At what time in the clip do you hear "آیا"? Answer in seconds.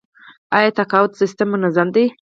0.57-0.71